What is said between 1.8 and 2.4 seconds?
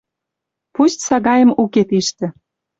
тиштӹ